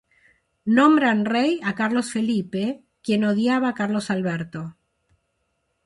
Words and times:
Nombran 0.77 1.21
rey 1.33 1.51
a 1.71 1.75
Carlos 1.81 2.11
Felipe, 2.15 2.65
quien 3.03 3.23
odiaba 3.23 3.69
a 3.69 3.75
Carlos 3.75 4.09
Alberto. 4.09 4.65